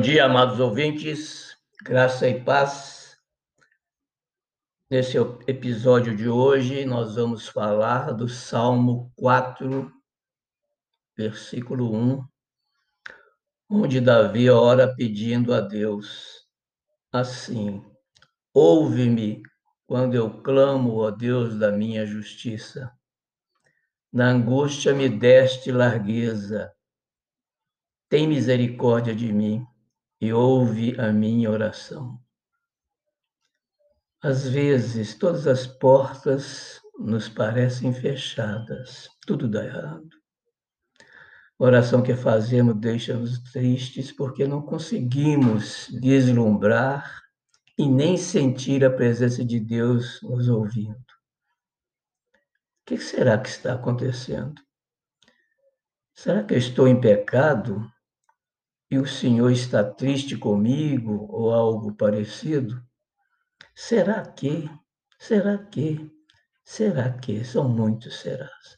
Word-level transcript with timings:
dia, 0.00 0.26
amados 0.26 0.60
ouvintes, 0.60 1.56
graça 1.82 2.28
e 2.28 2.40
paz. 2.40 3.18
Nesse 4.88 5.18
episódio 5.48 6.16
de 6.16 6.28
hoje, 6.28 6.84
nós 6.84 7.16
vamos 7.16 7.48
falar 7.48 8.12
do 8.12 8.28
Salmo 8.28 9.12
4, 9.16 9.92
versículo 11.16 11.92
1, 11.92 12.24
onde 13.68 14.00
Davi 14.00 14.48
ora 14.48 14.94
pedindo 14.94 15.52
a 15.52 15.60
Deus 15.60 16.46
assim: 17.10 17.84
Ouve-me 18.54 19.42
quando 19.84 20.14
eu 20.14 20.42
clamo, 20.44 20.98
ó 20.98 21.10
Deus 21.10 21.58
da 21.58 21.72
minha 21.72 22.06
justiça. 22.06 22.88
Na 24.12 24.28
angústia 24.28 24.94
me 24.94 25.08
deste 25.08 25.72
largueza. 25.72 26.72
Tem 28.08 28.28
misericórdia 28.28 29.12
de 29.12 29.32
mim 29.32 29.66
e 30.22 30.32
ouve 30.32 30.94
a 31.00 31.12
minha 31.12 31.50
oração. 31.50 32.16
Às 34.22 34.48
vezes, 34.48 35.18
todas 35.18 35.48
as 35.48 35.66
portas 35.66 36.80
nos 36.96 37.28
parecem 37.28 37.92
fechadas, 37.92 39.08
tudo 39.26 39.48
dá 39.48 39.64
errado. 39.64 40.08
A 41.58 41.64
oração 41.64 42.04
que 42.04 42.14
fazemos 42.14 42.78
deixa-nos 42.78 43.40
tristes 43.50 44.12
porque 44.12 44.46
não 44.46 44.62
conseguimos 44.62 45.88
vislumbrar 46.00 47.20
e 47.76 47.88
nem 47.88 48.16
sentir 48.16 48.84
a 48.84 48.90
presença 48.90 49.44
de 49.44 49.58
Deus 49.58 50.20
nos 50.22 50.48
ouvindo. 50.48 50.94
O 50.94 52.86
que 52.86 52.96
será 52.96 53.36
que 53.38 53.48
está 53.48 53.74
acontecendo? 53.74 54.62
Será 56.14 56.44
que 56.44 56.54
eu 56.54 56.58
estou 56.58 56.86
em 56.86 57.00
pecado 57.00 57.90
e 58.92 58.98
o 58.98 59.06
Senhor 59.06 59.50
está 59.50 59.82
triste 59.82 60.36
comigo 60.36 61.26
ou 61.30 61.50
algo 61.50 61.94
parecido? 61.94 62.78
Será 63.74 64.20
que? 64.20 64.70
Será 65.18 65.56
que? 65.56 66.12
Será 66.62 67.10
que? 67.10 67.42
São 67.42 67.66
muitos 67.66 68.20
serás. 68.20 68.76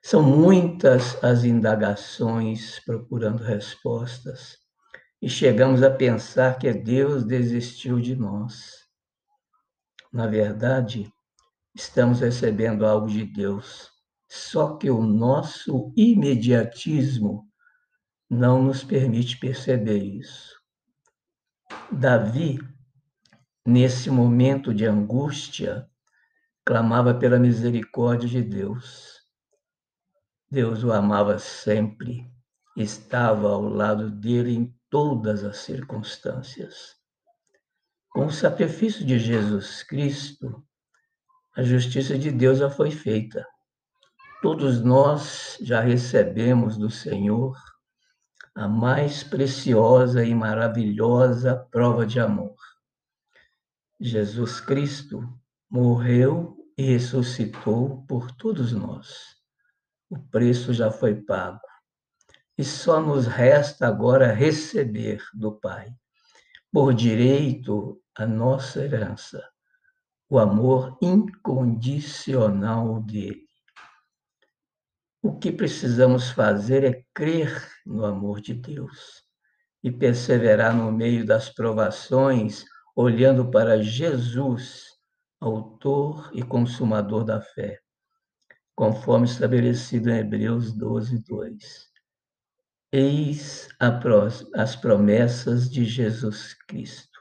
São 0.00 0.22
muitas 0.22 1.20
as 1.24 1.42
indagações 1.42 2.78
procurando 2.84 3.42
respostas 3.42 4.56
e 5.20 5.28
chegamos 5.28 5.82
a 5.82 5.90
pensar 5.90 6.56
que 6.56 6.72
Deus 6.72 7.24
desistiu 7.24 7.98
de 7.98 8.14
nós. 8.14 8.84
Na 10.12 10.28
verdade, 10.28 11.12
estamos 11.74 12.20
recebendo 12.20 12.86
algo 12.86 13.08
de 13.08 13.24
Deus, 13.24 13.90
só 14.28 14.76
que 14.76 14.88
o 14.88 15.02
nosso 15.02 15.92
imediatismo 15.96 17.47
não 18.28 18.62
nos 18.62 18.84
permite 18.84 19.38
perceber 19.38 19.98
isso. 19.98 20.58
Davi, 21.90 22.58
nesse 23.64 24.10
momento 24.10 24.74
de 24.74 24.84
angústia, 24.84 25.88
clamava 26.64 27.14
pela 27.14 27.38
misericórdia 27.38 28.28
de 28.28 28.42
Deus. 28.42 29.18
Deus 30.50 30.84
o 30.84 30.92
amava 30.92 31.38
sempre, 31.38 32.30
estava 32.76 33.48
ao 33.48 33.62
lado 33.62 34.10
dele 34.10 34.54
em 34.54 34.74
todas 34.90 35.44
as 35.44 35.58
circunstâncias. 35.58 36.96
Com 38.10 38.26
o 38.26 38.32
sacrifício 38.32 39.04
de 39.04 39.18
Jesus 39.18 39.82
Cristo, 39.82 40.62
a 41.56 41.62
justiça 41.62 42.18
de 42.18 42.30
Deus 42.30 42.58
já 42.58 42.70
foi 42.70 42.90
feita. 42.90 43.46
Todos 44.42 44.82
nós 44.82 45.58
já 45.60 45.80
recebemos 45.80 46.76
do 46.76 46.90
Senhor 46.90 47.56
a 48.58 48.66
mais 48.66 49.22
preciosa 49.22 50.24
e 50.24 50.34
maravilhosa 50.34 51.54
prova 51.70 52.04
de 52.04 52.18
amor. 52.18 52.56
Jesus 54.00 54.60
Cristo 54.60 55.22
morreu 55.70 56.56
e 56.76 56.82
ressuscitou 56.82 58.04
por 58.08 58.32
todos 58.32 58.72
nós. 58.72 59.36
O 60.10 60.18
preço 60.18 60.72
já 60.72 60.90
foi 60.90 61.14
pago. 61.14 61.60
E 62.58 62.64
só 62.64 63.00
nos 63.00 63.28
resta 63.28 63.86
agora 63.86 64.32
receber 64.32 65.22
do 65.32 65.52
Pai, 65.52 65.94
por 66.72 66.92
direito, 66.92 68.02
a 68.16 68.26
nossa 68.26 68.84
herança, 68.84 69.40
o 70.28 70.36
amor 70.36 70.98
incondicional 71.00 73.00
dele. 73.02 73.47
O 75.28 75.38
que 75.38 75.52
precisamos 75.52 76.30
fazer 76.30 76.84
é 76.84 77.04
crer 77.12 77.62
no 77.84 78.06
amor 78.06 78.40
de 78.40 78.54
Deus 78.54 79.22
e 79.84 79.92
perseverar 79.92 80.74
no 80.74 80.90
meio 80.90 81.22
das 81.22 81.50
provações, 81.50 82.64
olhando 82.96 83.50
para 83.50 83.82
Jesus, 83.82 84.86
autor 85.38 86.30
e 86.32 86.42
consumador 86.42 87.24
da 87.24 87.42
fé, 87.42 87.78
conforme 88.74 89.26
estabelecido 89.26 90.08
em 90.08 90.16
Hebreus 90.16 90.72
12, 90.72 91.18
2. 91.18 91.90
Eis 92.90 93.68
as 94.54 94.74
promessas 94.76 95.70
de 95.70 95.84
Jesus 95.84 96.54
Cristo. 96.66 97.20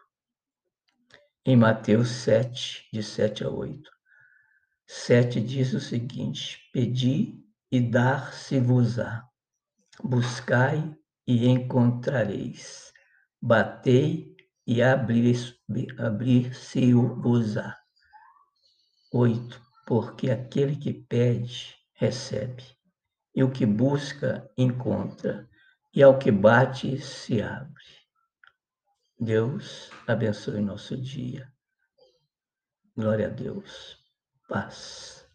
Em 1.46 1.58
Mateus 1.58 2.08
7, 2.08 2.88
de 2.94 3.04
7 3.04 3.44
a 3.44 3.50
8. 3.50 3.92
7 4.88 5.42
diz 5.42 5.74
o 5.74 5.82
seguinte: 5.82 6.70
Pedi 6.72 7.46
e 7.72 7.80
dar-se-vos-á. 7.82 9.24
Buscai 10.04 10.96
e 11.26 11.48
encontrareis. 11.48 12.92
Batei 13.42 14.36
e 14.66 14.82
abrir-se-vos-á. 14.82 15.48
Oito. 19.14 19.68
Porque 19.88 20.30
aquele 20.30 20.76
que 20.76 20.94
pede, 20.94 21.74
recebe. 21.94 22.64
E 23.34 23.42
o 23.42 23.50
que 23.50 23.66
busca, 23.66 24.52
encontra. 24.58 25.50
E 25.94 26.04
ao 26.04 26.20
que 26.20 26.30
bate, 26.30 27.00
se 27.00 27.42
abre. 27.42 27.86
Deus 29.18 29.90
abençoe 30.06 30.60
nosso 30.60 30.98
dia. 30.98 31.50
Glória 32.98 33.28
a 33.28 33.30
Deus. 33.30 33.98
Paz. 34.50 35.27